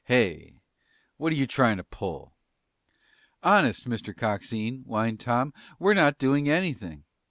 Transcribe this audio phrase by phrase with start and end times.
[0.05, 0.63] "Hey,
[1.17, 2.33] what're you trying to pull?"
[3.43, 7.03] "Honest, Mister Coxine," whined Tom, "we're not doing anything."